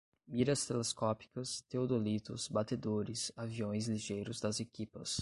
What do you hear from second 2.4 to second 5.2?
batedores, aviões ligeiros das equipas